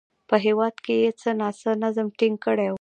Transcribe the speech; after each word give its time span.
په 0.29 0.35
هېواد 0.45 0.75
کې 0.85 0.95
یې 1.03 1.09
څه 1.19 1.29
ناڅه 1.39 1.71
نظم 1.83 2.07
ټینګ 2.19 2.35
کړی 2.45 2.65
و 2.67 2.69